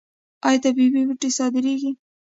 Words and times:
آیا 0.47 0.59
طبیعي 0.65 1.01
بوټي 1.07 1.29
صادریږي؟ 1.37 1.91